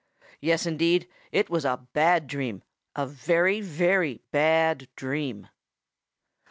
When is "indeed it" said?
0.65-1.47